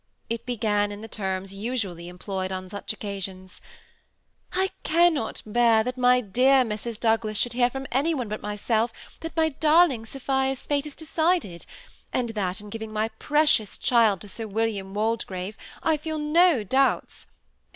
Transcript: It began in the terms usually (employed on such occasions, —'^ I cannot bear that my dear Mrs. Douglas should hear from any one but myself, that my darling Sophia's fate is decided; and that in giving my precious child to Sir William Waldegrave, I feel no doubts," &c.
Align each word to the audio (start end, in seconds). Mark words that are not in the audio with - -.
It 0.31 0.47
began 0.47 0.91
in 0.91 1.01
the 1.01 1.07
terms 1.07 1.53
usually 1.53 2.07
(employed 2.09 2.51
on 2.51 2.67
such 2.69 2.91
occasions, 2.91 3.61
—'^ 4.53 4.59
I 4.59 4.71
cannot 4.81 5.43
bear 5.45 5.83
that 5.83 5.95
my 5.95 6.21
dear 6.21 6.63
Mrs. 6.65 6.99
Douglas 6.99 7.37
should 7.37 7.53
hear 7.53 7.69
from 7.69 7.85
any 7.91 8.15
one 8.15 8.27
but 8.27 8.41
myself, 8.41 8.91
that 9.19 9.37
my 9.37 9.49
darling 9.49 10.07
Sophia's 10.07 10.65
fate 10.65 10.87
is 10.87 10.95
decided; 10.95 11.67
and 12.11 12.29
that 12.29 12.61
in 12.61 12.71
giving 12.71 12.91
my 12.91 13.09
precious 13.19 13.77
child 13.77 14.21
to 14.21 14.27
Sir 14.27 14.47
William 14.47 14.95
Waldegrave, 14.95 15.55
I 15.83 15.97
feel 15.97 16.17
no 16.17 16.63
doubts," 16.63 17.27
&c. 17.27 17.27